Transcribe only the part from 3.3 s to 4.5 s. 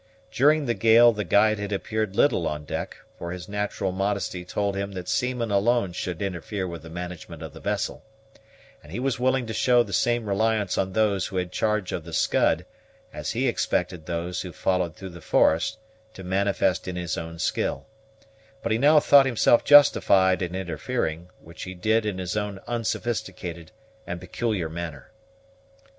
his natural modesty